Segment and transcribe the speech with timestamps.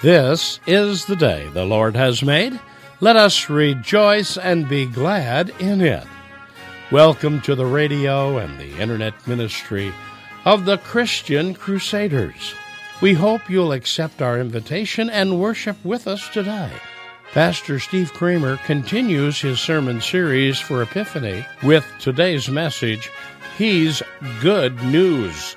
[0.00, 2.60] This is the day the Lord has made.
[3.00, 6.06] Let us rejoice and be glad in it.
[6.92, 9.92] Welcome to the radio and the internet ministry
[10.44, 12.54] of the Christian Crusaders.
[13.00, 16.70] We hope you'll accept our invitation and worship with us today.
[17.32, 23.10] Pastor Steve Kramer continues his sermon series for Epiphany with today's message
[23.56, 24.00] He's
[24.40, 25.56] Good News.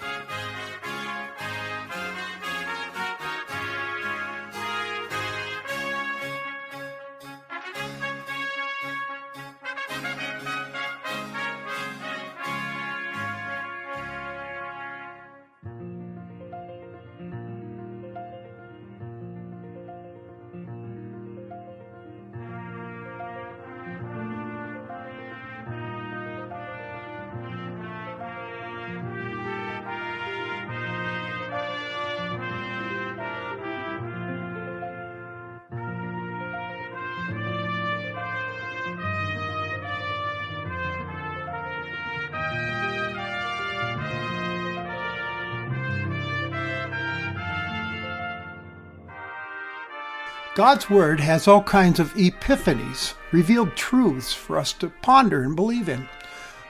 [50.62, 55.90] God's Word has all kinds of epiphanies, revealed truths for us to ponder and believe
[55.90, 56.08] in.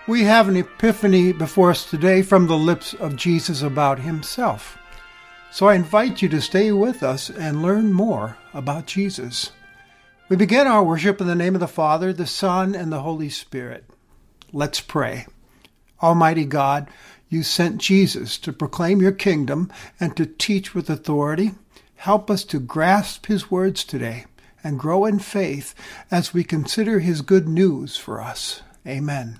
[0.08, 4.78] We have an epiphany before us today from the lips of Jesus about Himself.
[5.52, 9.52] So I invite you to stay with us and learn more about Jesus.
[10.30, 13.30] We begin our worship in the name of the Father, the Son, and the Holy
[13.30, 13.84] Spirit.
[14.54, 15.26] Let's pray.
[16.02, 16.88] Almighty God,
[17.28, 19.70] you sent Jesus to proclaim your kingdom
[20.00, 21.52] and to teach with authority.
[22.02, 24.26] Help us to grasp his words today
[24.64, 25.76] and grow in faith
[26.10, 28.64] as we consider his good news for us.
[28.88, 29.40] Amen.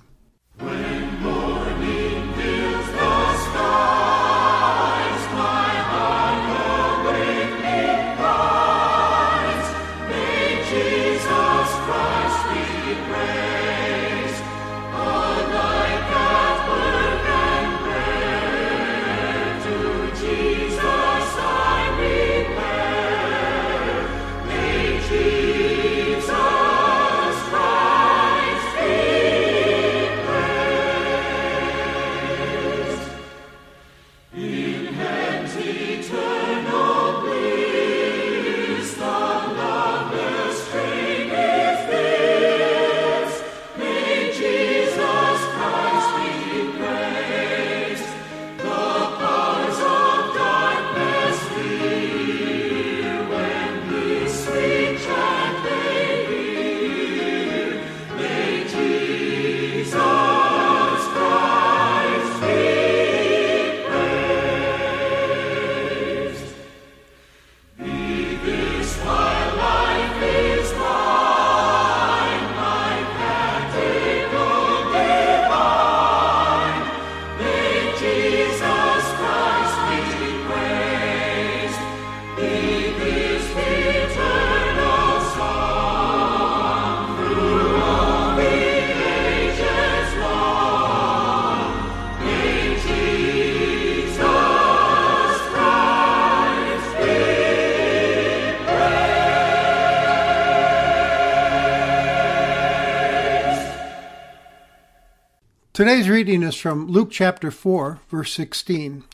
[105.74, 109.04] Today's reading is from Luke chapter 4, verse 16.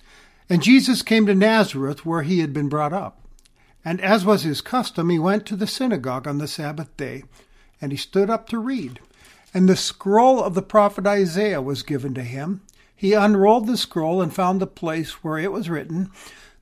[0.51, 3.21] And Jesus came to Nazareth where he had been brought up.
[3.85, 7.23] And as was his custom, he went to the synagogue on the Sabbath day,
[7.81, 8.99] and he stood up to read.
[9.55, 12.63] And the scroll of the prophet Isaiah was given to him.
[12.97, 16.11] He unrolled the scroll and found the place where it was written,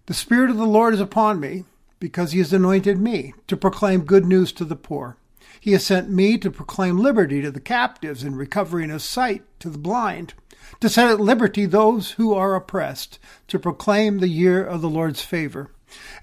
[0.05, 1.65] The Spirit of the Lord is upon me,
[2.01, 5.17] because he has anointed me to proclaim good news to the poor.
[5.67, 9.69] He has sent me to proclaim liberty to the captives and recovering of sight to
[9.69, 10.33] the blind,
[10.79, 13.19] to set at liberty those who are oppressed,
[13.49, 15.73] to proclaim the year of the Lord's favor.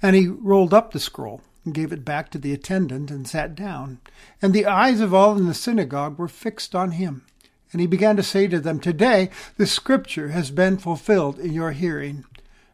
[0.01, 3.53] And he rolled up the scroll and gave it back to the attendant and sat
[3.53, 3.99] down.
[4.41, 7.25] And the eyes of all in the synagogue were fixed on him.
[7.73, 11.73] And he began to say to them, Today the scripture has been fulfilled in your
[11.73, 12.23] hearing.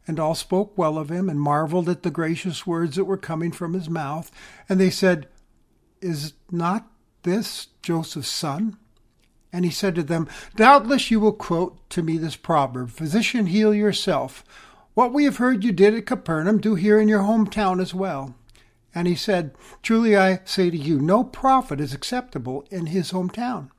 [0.06, 3.51] And all spoke well of him and marveled at the gracious words that were coming
[3.51, 4.30] from his mouth.
[4.69, 5.27] And they said,
[6.01, 6.88] is not
[7.24, 8.78] this Joseph's son?
[9.51, 13.74] And he said to them, Doubtless you will quote to me this proverb Physician, heal
[13.74, 14.44] yourself.
[14.94, 18.36] What we have heard you did at Capernaum, do here in your hometown as well.
[18.94, 23.69] And he said, Truly I say to you, no prophet is acceptable in his hometown.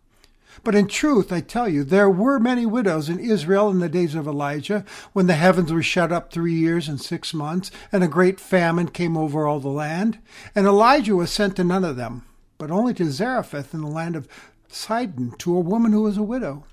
[0.62, 4.14] But in truth, I tell you, there were many widows in Israel in the days
[4.14, 8.08] of Elijah, when the heavens were shut up three years and six months, and a
[8.08, 10.19] great famine came over all the land.
[10.55, 12.25] And Elijah was sent to none of them,
[12.58, 14.29] but only to Zarephath in the land of
[14.69, 16.64] Sidon, to a woman who was a widow.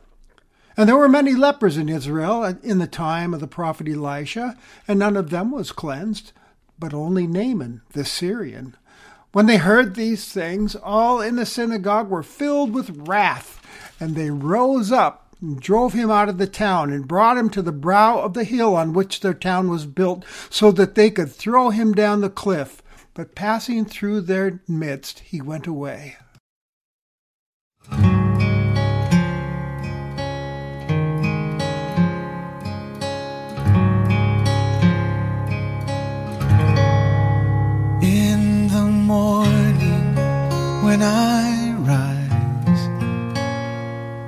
[0.76, 4.58] And there were many lepers in Israel in the time of the prophet Elisha,
[4.88, 6.34] and none of them was cleansed,
[6.78, 8.76] but only Naaman the Syrian.
[9.32, 13.57] When they heard these things, all in the synagogue were filled with wrath
[14.00, 17.62] and they rose up and drove him out of the town and brought him to
[17.62, 21.32] the brow of the hill on which their town was built, so that they could
[21.32, 22.82] throw him down the cliff.
[23.14, 26.16] But passing through their midst, he went away.
[38.02, 40.16] In the morning
[40.84, 41.47] when I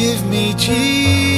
[0.00, 1.29] give me Jesus.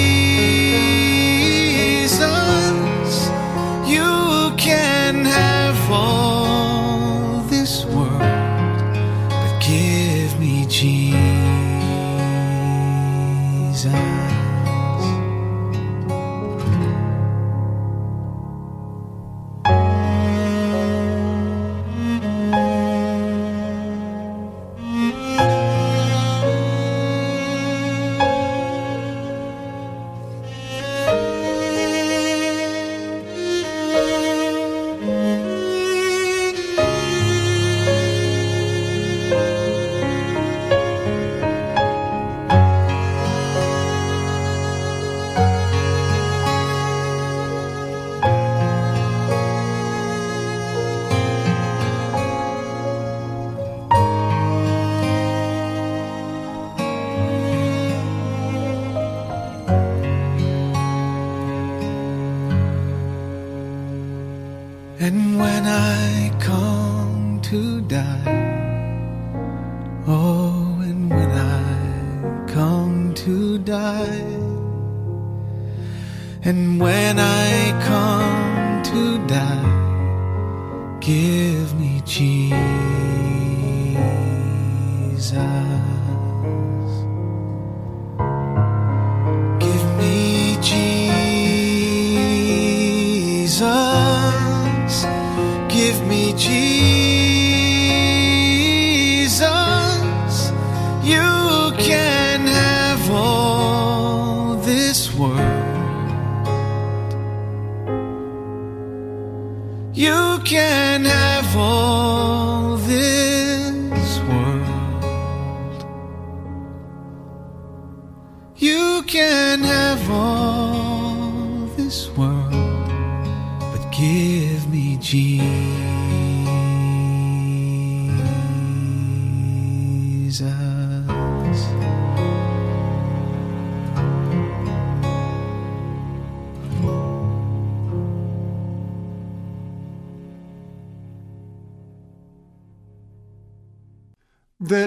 [112.86, 113.51] The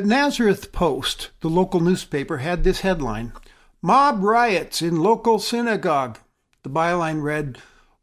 [0.05, 3.33] Nazareth Post, the local newspaper, had this headline
[3.81, 6.19] Mob riots in local synagogue.
[6.63, 7.57] The byline read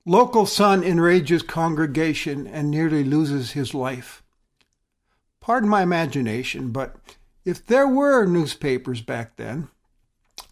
[0.04, 4.24] Local son enrages congregation and nearly loses his life.
[5.40, 6.96] Pardon my imagination, but
[7.44, 9.68] if there were newspapers back then,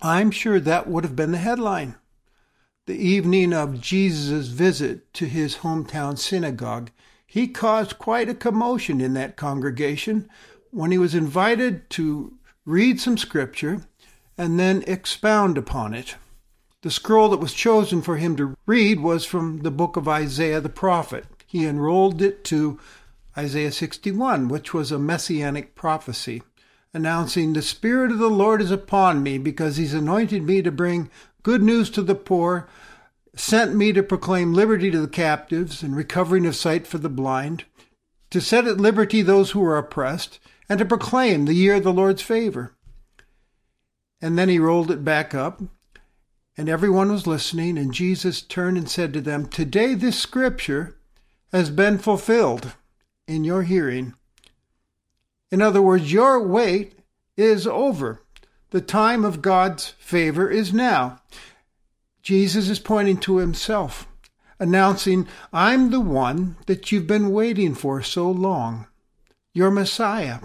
[0.00, 1.96] I'm sure that would have been the headline.
[2.86, 6.90] The evening of Jesus' visit to his hometown synagogue,
[7.26, 10.28] he caused quite a commotion in that congregation
[10.70, 12.34] when he was invited to
[12.64, 13.82] read some scripture
[14.38, 16.16] and then expound upon it.
[16.82, 20.60] The scroll that was chosen for him to read was from the book of Isaiah
[20.60, 21.26] the prophet.
[21.46, 22.78] He enrolled it to
[23.36, 26.42] Isaiah 61, which was a messianic prophecy
[26.92, 31.10] announcing, The Spirit of the Lord is upon me because he's anointed me to bring
[31.42, 32.68] good news to the poor,
[33.34, 37.64] sent me to proclaim liberty to the captives and recovering of sight for the blind,
[38.30, 40.38] to set at liberty those who are oppressed,
[40.70, 42.76] and to proclaim the year of the Lord's favor.
[44.22, 45.60] And then he rolled it back up,
[46.56, 50.96] and everyone was listening, and Jesus turned and said to them, Today this scripture
[51.50, 52.74] has been fulfilled
[53.26, 54.14] in your hearing.
[55.50, 56.92] In other words, your wait
[57.36, 58.22] is over.
[58.70, 61.20] The time of God's favor is now.
[62.22, 64.06] Jesus is pointing to himself,
[64.60, 68.86] announcing, I'm the one that you've been waiting for so long,
[69.52, 70.38] your Messiah.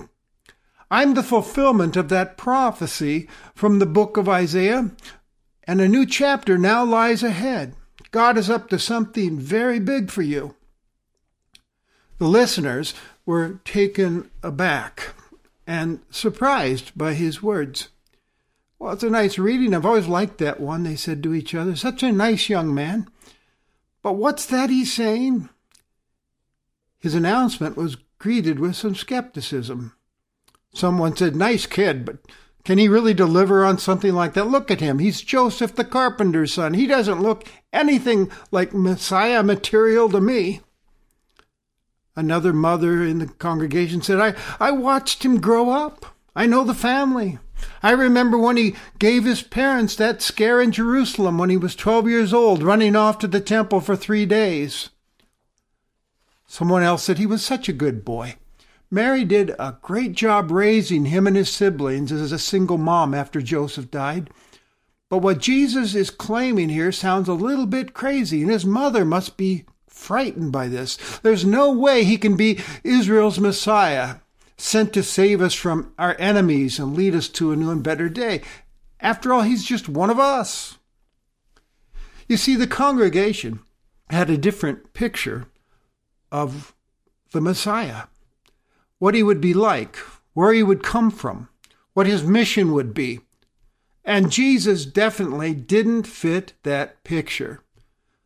[0.90, 4.92] I'm the fulfillment of that prophecy from the book of Isaiah,
[5.64, 7.76] and a new chapter now lies ahead.
[8.12, 10.56] God is up to something very big for you.
[12.18, 12.94] The listeners
[13.26, 15.14] were taken aback
[15.68, 17.90] and surprised by his words.
[18.78, 19.74] Well, it's a nice reading.
[19.74, 21.76] I've always liked that one, they said to each other.
[21.76, 23.10] Such a nice young man.
[24.02, 25.50] But what's that he's saying?
[27.00, 29.94] His announcement was greeted with some skepticism.
[30.76, 32.18] Someone said, Nice kid, but
[32.66, 34.48] can he really deliver on something like that?
[34.48, 35.00] Look at him.
[35.00, 36.74] He's Joseph the carpenter's son.
[36.74, 40.62] He doesn't look anything like Messiah material to me.
[42.16, 46.06] Another mother in the congregation said, I, I watched him grow up.
[46.36, 47.40] I know the family.
[47.82, 52.10] I remember when he gave his parents that scare in Jerusalem when he was 12
[52.10, 54.90] years old, running off to the temple for three days.
[56.48, 58.36] Someone else said he was such a good boy.
[58.96, 63.42] Mary did a great job raising him and his siblings as a single mom after
[63.42, 64.30] Joseph died.
[65.10, 69.36] But what Jesus is claiming here sounds a little bit crazy, and his mother must
[69.36, 70.96] be frightened by this.
[71.24, 74.20] There's no way he can be Israel's Messiah,
[74.58, 78.08] sent to save us from our enemies and lead us to a new and better
[78.08, 78.44] day.
[79.02, 80.78] After all, he's just one of us.
[82.30, 83.60] You see, the congregation
[84.10, 85.48] had a different picture
[86.32, 86.74] of
[87.34, 88.04] the Messiah,
[89.00, 89.98] what he would be like,
[90.34, 91.50] where he would come from,
[91.94, 93.20] what his mission would be.
[94.04, 97.62] And Jesus definitely didn't fit that picture.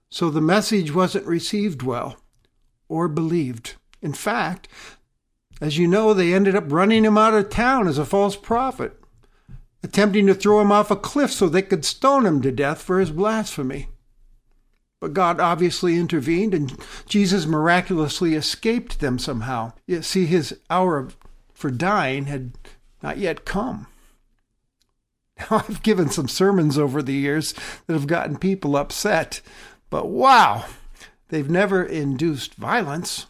[0.09, 2.17] So the message wasn't received well
[2.87, 3.75] or believed.
[4.01, 4.67] In fact,
[5.61, 8.99] as you know, they ended up running him out of town as a false prophet,
[9.83, 12.99] attempting to throw him off a cliff so they could stone him to death for
[12.99, 13.87] his blasphemy.
[14.99, 16.77] But God obviously intervened, and
[17.07, 19.73] Jesus miraculously escaped them somehow.
[19.87, 21.07] You see, his hour
[21.53, 22.51] for dying had
[23.01, 23.87] not yet come.
[25.49, 27.53] Now, I've given some sermons over the years
[27.87, 29.39] that have gotten people upset
[29.89, 30.65] but wow,
[31.29, 33.25] they've never induced violence.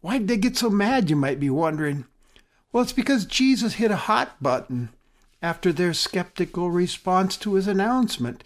[0.00, 2.04] Why did they get so mad, you might be wondering?
[2.72, 4.90] Well, it's because Jesus hit a hot button
[5.42, 8.44] after their skeptical response to his announcement.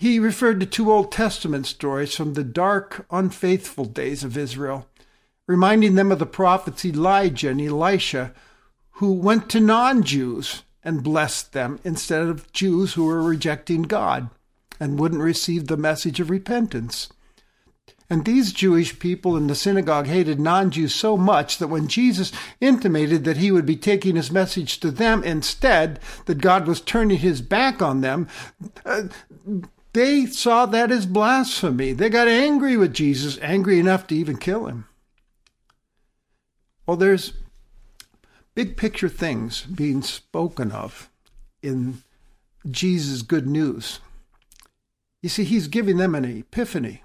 [0.00, 4.86] He referred to two Old Testament stories from the dark, unfaithful days of Israel,
[5.48, 8.32] reminding them of the prophets Elijah and Elisha,
[8.92, 14.30] who went to non Jews and blessed them instead of Jews who were rejecting God
[14.78, 17.08] and wouldn't receive the message of repentance.
[18.08, 22.30] And these Jewish people in the synagogue hated non Jews so much that when Jesus
[22.60, 27.18] intimated that he would be taking his message to them instead, that God was turning
[27.18, 28.28] his back on them,
[28.86, 29.08] uh,
[29.98, 31.92] they saw that as blasphemy.
[31.92, 34.86] They got angry with Jesus, angry enough to even kill him.
[36.86, 37.32] Well, there's
[38.54, 41.10] big picture things being spoken of
[41.64, 42.04] in
[42.70, 43.98] Jesus' good news.
[45.20, 47.02] You see, he's giving them an epiphany,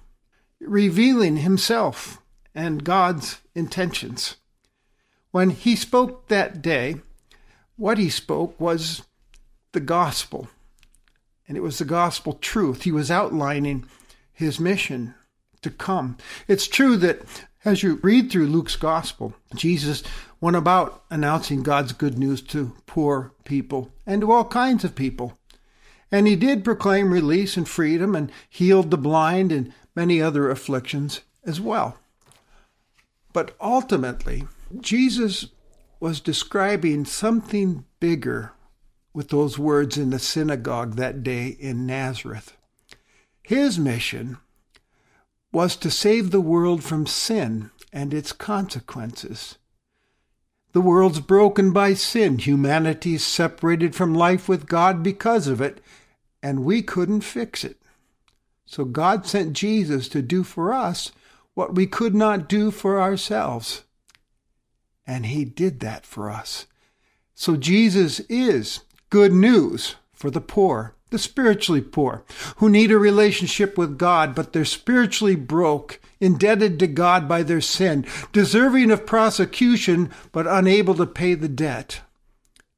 [0.62, 2.22] revealing himself
[2.54, 4.36] and God's intentions.
[5.32, 6.98] When he spoke that day,
[7.76, 9.02] what he spoke was
[9.72, 10.48] the gospel,
[11.48, 12.84] and it was the gospel truth.
[12.84, 13.86] He was outlining
[14.32, 15.16] his mission
[15.62, 16.18] to come.
[16.48, 17.22] It's true that
[17.66, 20.04] as you read through Luke's gospel, Jesus
[20.42, 25.38] went about announcing God's good news to poor people and to all kinds of people.
[26.12, 31.22] And he did proclaim release and freedom and healed the blind and many other afflictions
[31.46, 31.98] as well.
[33.32, 34.44] But ultimately,
[34.80, 35.48] Jesus
[36.00, 38.52] was describing something bigger
[39.14, 42.58] with those words in the synagogue that day in Nazareth.
[43.44, 44.38] His mission
[45.52, 49.58] was to save the world from sin and its consequences.
[50.72, 52.40] The world's broken by sin.
[52.40, 55.80] Humanity's separated from life with God because of it,
[56.42, 57.78] and we couldn't fix it.
[58.66, 61.12] So God sent Jesus to do for us
[61.54, 63.84] what we could not do for ourselves.
[65.06, 66.66] And he did that for us.
[67.36, 68.82] So Jesus is
[69.14, 72.24] good news for the poor, the spiritually poor,
[72.56, 77.62] who need a relationship with God, but they're spiritually broke, indebted to God by their
[77.62, 82.02] sin, deserving of prosecution, but unable to pay the debt.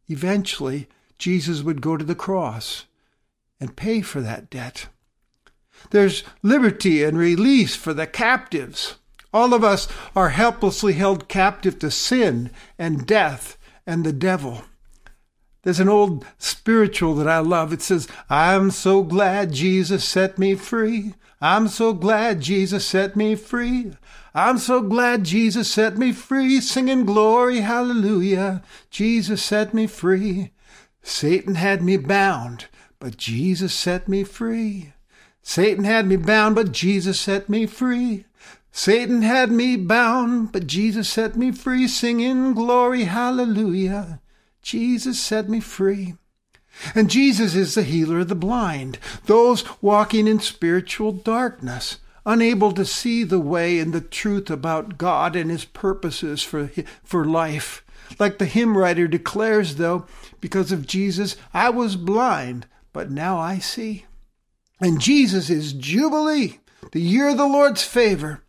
[0.10, 2.84] Eventually, Jesus would go to the cross
[3.58, 4.88] and pay for that debt.
[5.92, 8.96] There's liberty and release for the captives.
[9.34, 9.88] All of us
[10.18, 14.65] are helplessly held captive to sin and death and the devil.
[15.65, 17.74] There's an old spiritual that I love.
[17.74, 21.15] It says, I'm so glad Jesus set me free.
[21.41, 23.93] I'm so glad Jesus set me free.
[24.36, 28.62] I'm so glad Jesus set me free, singing glory, hallelujah.
[28.91, 30.51] Jesus set me free.
[31.01, 32.67] Satan had me bound,
[33.00, 34.93] but Jesus set me free.
[35.41, 38.25] Satan had me bound, but Jesus set me free.
[38.72, 44.22] Satan had me bound, but Jesus set me free, singing glory, hallelujah.
[44.65, 46.15] Jesus set me free.
[46.95, 52.84] And Jesus is the healer of the blind, those walking in spiritual darkness, unable to
[52.84, 56.72] see the way and the truth about God and his purposes for,
[57.03, 57.86] for life.
[58.17, 60.07] Like the hymn writer declares, though,
[60.41, 64.05] because of Jesus, I was blind, but now I see.
[64.81, 66.60] And Jesus is Jubilee,
[66.91, 68.41] the year of the Lord's favor.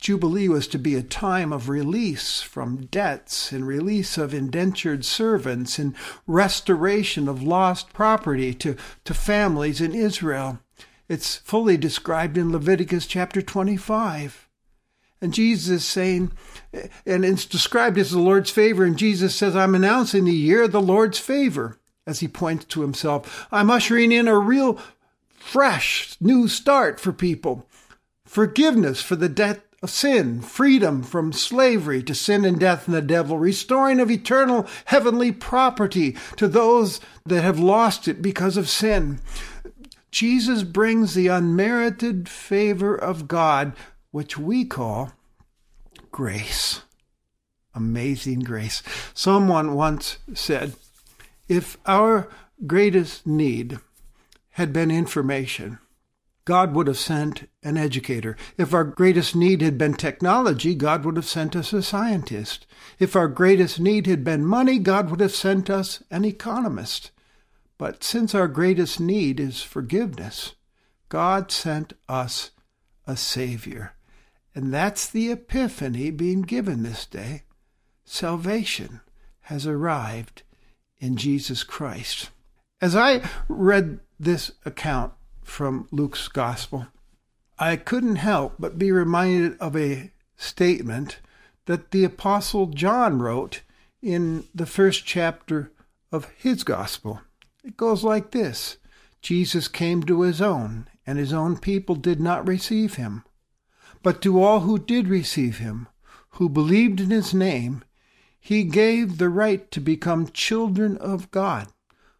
[0.00, 5.78] Jubilee was to be a time of release from debts and release of indentured servants
[5.78, 5.94] and
[6.26, 10.58] restoration of lost property to, to families in Israel.
[11.08, 14.48] It's fully described in Leviticus chapter 25.
[15.20, 16.32] And Jesus saying,
[17.04, 20.72] and it's described as the Lord's favor, and Jesus says, I'm announcing the year of
[20.72, 23.46] the Lord's favor as he points to himself.
[23.52, 24.78] I'm ushering in a real
[25.28, 27.66] fresh new start for people.
[28.24, 33.00] Forgiveness for the debt of sin, freedom from slavery to sin and death and the
[33.00, 39.20] devil, restoring of eternal heavenly property to those that have lost it because of sin.
[40.10, 43.72] Jesus brings the unmerited favor of God,
[44.10, 45.12] which we call
[46.10, 46.82] grace.
[47.74, 48.82] Amazing grace.
[49.14, 50.74] Someone once said,
[51.48, 52.28] if our
[52.66, 53.78] greatest need
[54.50, 55.78] had been information,
[56.50, 58.36] God would have sent an educator.
[58.58, 62.66] If our greatest need had been technology, God would have sent us a scientist.
[62.98, 67.12] If our greatest need had been money, God would have sent us an economist.
[67.78, 70.56] But since our greatest need is forgiveness,
[71.08, 72.50] God sent us
[73.06, 73.92] a Savior.
[74.52, 77.44] And that's the epiphany being given this day.
[78.04, 79.02] Salvation
[79.42, 80.42] has arrived
[80.98, 82.30] in Jesus Christ.
[82.80, 85.12] As I read this account,
[85.50, 86.86] from Luke's Gospel,
[87.58, 91.18] I couldn't help but be reminded of a statement
[91.66, 93.62] that the Apostle John wrote
[94.00, 95.72] in the first chapter
[96.12, 97.20] of his Gospel.
[97.62, 98.78] It goes like this
[99.20, 103.24] Jesus came to his own, and his own people did not receive him.
[104.02, 105.88] But to all who did receive him,
[106.30, 107.84] who believed in his name,
[108.38, 111.66] he gave the right to become children of God,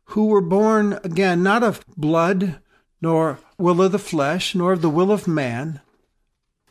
[0.07, 2.61] who were born again not of blood,
[3.01, 5.81] nor will of the flesh, nor of the will of man,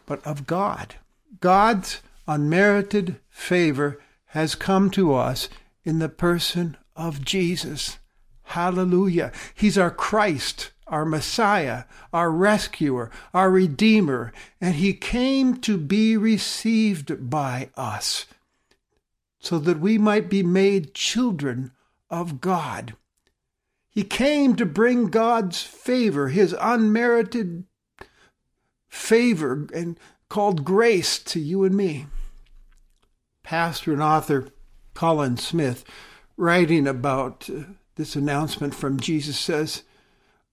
[0.05, 0.95] but of God.
[1.39, 5.49] God's unmerited favor has come to us
[5.83, 7.97] in the person of Jesus.
[8.43, 9.31] Hallelujah.
[9.53, 17.29] He's our Christ, our Messiah, our rescuer, our Redeemer, and He came to be received
[17.29, 18.25] by us
[19.39, 21.71] so that we might be made children
[22.09, 22.95] of God.
[23.99, 27.65] He came to bring God's favor, his unmerited
[28.87, 32.07] favor, and called grace to you and me.
[33.43, 34.53] Pastor and author
[34.93, 35.83] Colin Smith,
[36.37, 37.63] writing about uh,
[37.95, 39.83] this announcement from Jesus, says,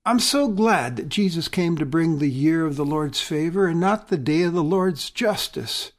[0.04, 3.78] I'm so glad that Jesus came to bring the year of the Lord's favor and
[3.78, 5.92] not the day of the Lord's justice.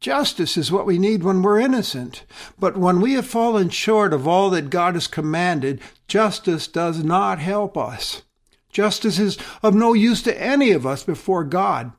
[0.00, 2.24] Justice is what we need when we're innocent.
[2.58, 7.38] But when we have fallen short of all that God has commanded, justice does not
[7.38, 8.22] help us.
[8.70, 11.92] Justice is of no use to any of us before God.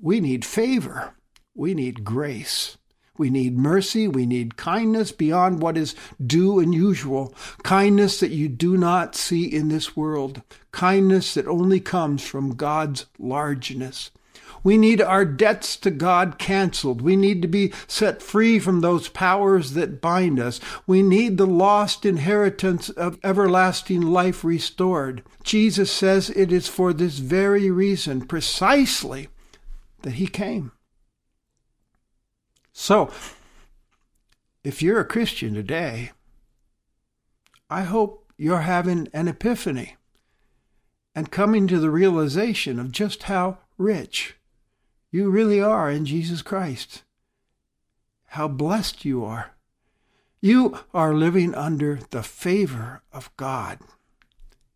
[0.00, 1.14] We need favor.
[1.54, 2.76] We need grace.
[3.16, 4.06] We need mercy.
[4.06, 7.34] We need kindness beyond what is due and usual.
[7.62, 10.42] Kindness that you do not see in this world.
[10.72, 14.10] Kindness that only comes from God's largeness.
[14.62, 17.00] We need our debts to God canceled.
[17.00, 20.60] We need to be set free from those powers that bind us.
[20.86, 25.22] We need the lost inheritance of everlasting life restored.
[25.42, 29.28] Jesus says it is for this very reason, precisely,
[30.02, 30.72] that he came.
[32.72, 33.10] So,
[34.62, 36.12] if you're a Christian today,
[37.68, 39.96] I hope you're having an epiphany
[41.14, 44.36] and coming to the realization of just how rich
[45.10, 47.02] you really are in Jesus Christ.
[48.26, 49.52] How blessed you are.
[50.40, 53.80] You are living under the favor of God.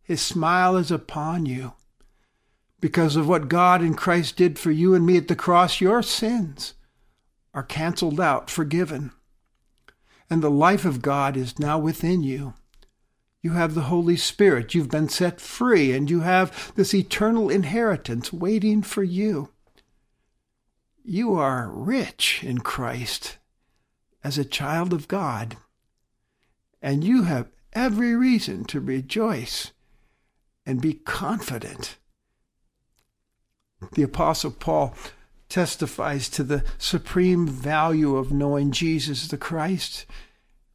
[0.03, 1.73] His smile is upon you.
[2.79, 6.03] Because of what God in Christ did for you and me at the cross, your
[6.03, 6.73] sins
[7.53, 9.11] are canceled out, forgiven.
[10.29, 12.53] And the life of God is now within you.
[13.41, 14.75] You have the Holy Spirit.
[14.75, 19.49] You've been set free, and you have this eternal inheritance waiting for you.
[21.07, 23.37] You are rich in Christ
[24.23, 25.55] as a child of God,
[26.81, 29.71] and you have every reason to rejoice
[30.65, 31.97] and be confident.
[33.91, 34.95] The Apostle Paul
[35.47, 40.07] testifies to the supreme value of knowing Jesus the Christ.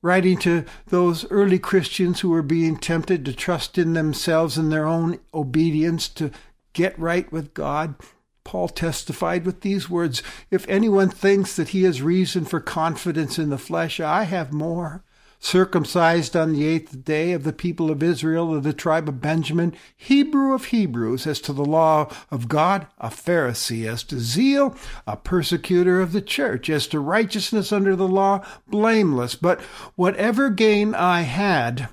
[0.00, 4.86] Writing to those early Christians who were being tempted to trust in themselves and their
[4.86, 6.30] own obedience to
[6.72, 7.96] get right with God,
[8.44, 13.50] Paul testified with these words If anyone thinks that he has reason for confidence in
[13.50, 15.04] the flesh, I have more
[15.40, 19.74] circumcised on the eighth day of the people of Israel of the tribe of Benjamin,
[19.96, 24.76] Hebrew of Hebrews, as to the law of God, a Pharisee, as to zeal,
[25.06, 29.34] a persecutor of the church, as to righteousness under the law, blameless.
[29.34, 29.62] But
[29.96, 31.88] whatever gain I had,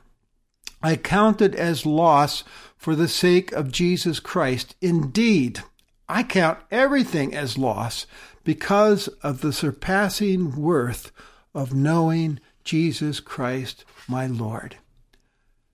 [0.84, 2.44] I counted as loss
[2.76, 4.76] for the sake of Jesus Christ.
[4.82, 5.64] Indeed,
[6.10, 8.08] I count everything as loss
[8.44, 11.12] because of the surpassing worth
[11.54, 14.78] of knowing Jesus Christ, my Lord.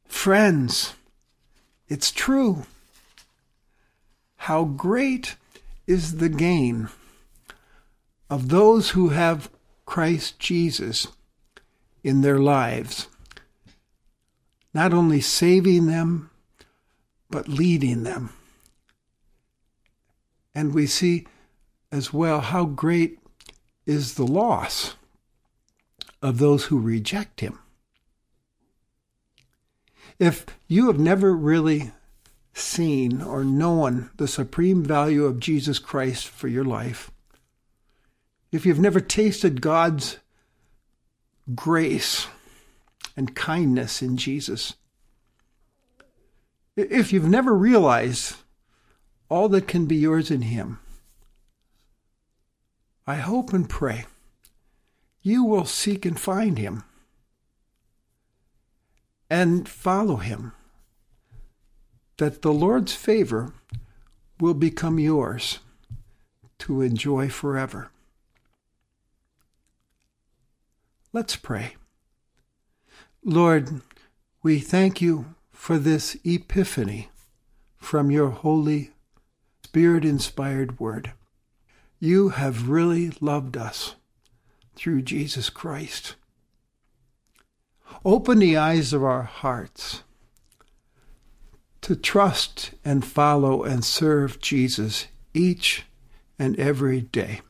[0.07, 0.93] Friends,
[1.87, 2.65] it's true.
[4.37, 5.35] How great
[5.85, 6.89] is the gain
[8.29, 9.49] of those who have
[9.85, 11.07] Christ Jesus
[12.03, 13.07] in their lives,
[14.73, 16.31] not only saving them,
[17.29, 18.31] but leading them.
[20.55, 21.27] And we see
[21.91, 23.19] as well how great
[23.85, 24.95] is the loss
[26.21, 27.59] of those who reject him.
[30.19, 31.91] If you have never really
[32.53, 37.11] seen or known the supreme value of Jesus Christ for your life,
[38.51, 40.17] if you've never tasted God's
[41.55, 42.27] grace
[43.17, 44.75] and kindness in Jesus,
[46.75, 48.35] if you've never realized
[49.29, 50.79] all that can be yours in Him,
[53.05, 54.05] I hope and pray
[55.23, 56.83] you will seek and find him
[59.29, 60.51] and follow him,
[62.17, 63.53] that the Lord's favor
[64.39, 65.59] will become yours
[66.59, 67.89] to enjoy forever.
[71.13, 71.77] Let's pray.
[73.23, 73.81] Lord,
[74.43, 77.09] we thank you for this epiphany
[77.77, 78.91] from your holy,
[79.73, 81.13] spirit inspired word.
[81.99, 83.95] You have really loved us
[84.75, 86.13] through Jesus Christ.
[88.05, 90.03] Open the eyes of our hearts
[91.81, 95.85] to trust and follow and serve Jesus each
[96.37, 97.41] and every day.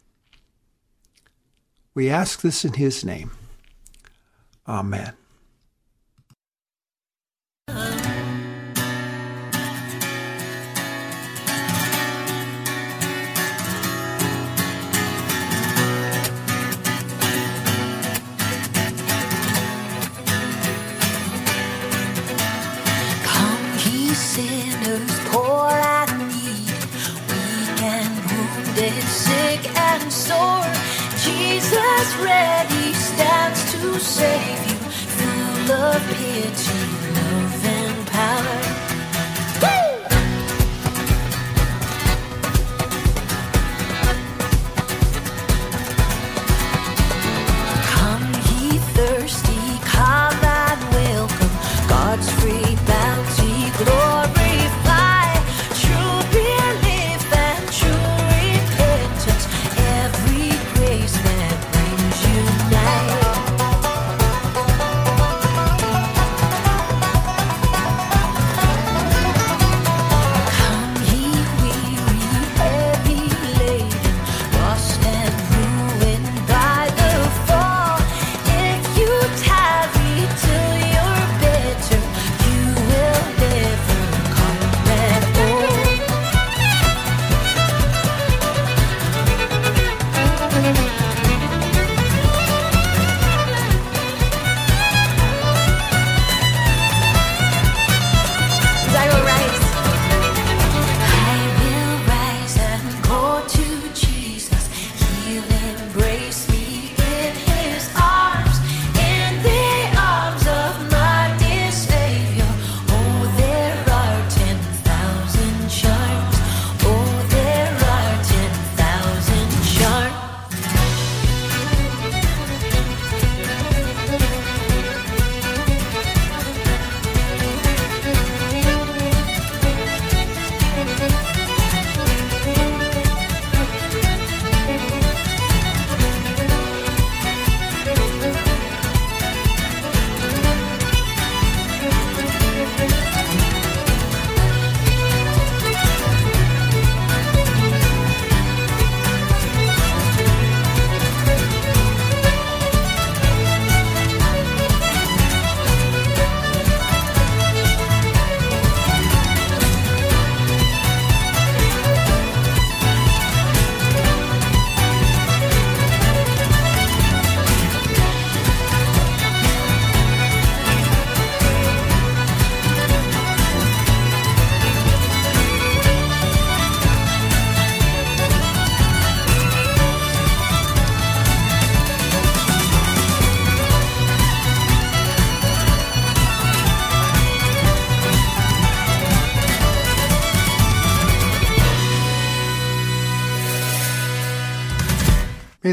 [1.93, 3.31] We ask this in his name.
[4.65, 5.22] Amen.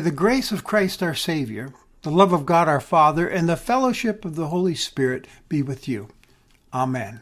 [0.00, 4.24] The grace of Christ our Savior, the love of God our Father, and the fellowship
[4.24, 6.08] of the Holy Spirit be with you.
[6.72, 7.20] Amen.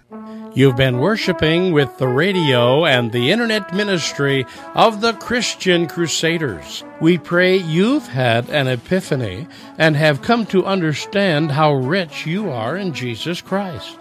[0.55, 6.85] You've been worshiping with the radio and the internet ministry of the Christian Crusaders.
[7.01, 12.77] We pray you've had an epiphany and have come to understand how rich you are
[12.77, 13.99] in Jesus Christ.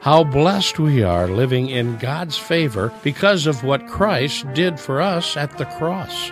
[0.00, 5.36] How blessed we are living in God's favor because of what Christ did for us
[5.36, 6.30] at the cross.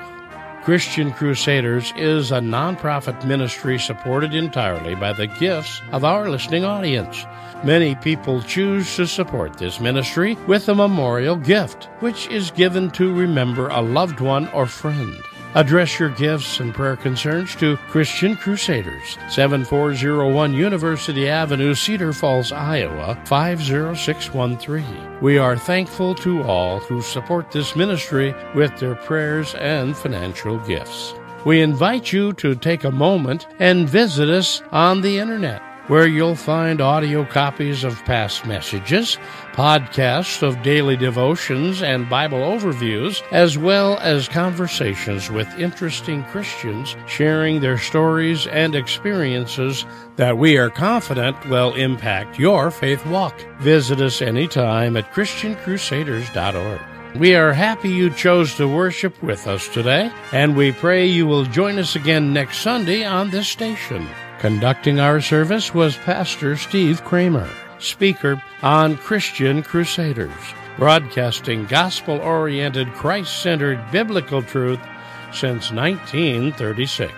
[0.63, 7.27] Christian Crusaders is a nonprofit ministry supported entirely by the gifts of our listening audience.
[7.65, 13.13] Many people choose to support this ministry with a memorial gift, which is given to
[13.13, 15.21] remember a loved one or friend.
[15.55, 23.21] Address your gifts and prayer concerns to Christian Crusaders, 7401 University Avenue, Cedar Falls, Iowa,
[23.27, 25.21] 50613.
[25.21, 31.13] We are thankful to all who support this ministry with their prayers and financial gifts.
[31.45, 36.37] We invite you to take a moment and visit us on the internet where you'll
[36.37, 39.19] find audio copies of past messages,
[39.53, 47.61] podcasts of daily devotions and Bible overviews, as well as conversations with interesting Christians sharing
[47.61, 49.85] their stories and experiences
[50.17, 53.39] that we are confident will impact your faith walk.
[53.61, 56.81] Visit us anytime at ChristianCrusaders.org.
[57.17, 61.45] We are happy you chose to worship with us today, and we pray you will
[61.45, 64.09] join us again next Sunday on this station.
[64.43, 70.33] Conducting our service was Pastor Steve Kramer, speaker on Christian Crusaders,
[70.77, 74.81] broadcasting gospel oriented, Christ centered biblical truth
[75.33, 77.13] since 1936.